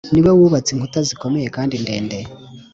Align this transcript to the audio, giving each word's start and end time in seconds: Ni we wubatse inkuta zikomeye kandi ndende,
Ni 0.13 0.21
we 0.23 0.31
wubatse 0.39 0.69
inkuta 0.71 0.99
zikomeye 1.09 1.47
kandi 1.55 1.75
ndende, 1.83 2.17